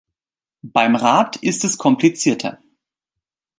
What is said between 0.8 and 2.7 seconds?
Rat ist es komplizierter.